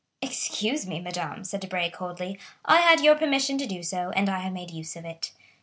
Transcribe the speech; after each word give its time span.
"Excuse 0.19 0.87
me, 0.87 0.99
madame," 0.99 1.43
said 1.43 1.59
Debray 1.59 1.91
coldly, 1.91 2.39
"I 2.65 2.79
had 2.81 3.01
your 3.01 3.13
permission 3.13 3.59
to 3.59 3.67
do 3.67 3.83
so, 3.83 4.09
and 4.15 4.29
I 4.29 4.39
have 4.39 4.51
made 4.53 4.71
use 4.71 4.95
of 4.95 5.05
it. 5.05 5.31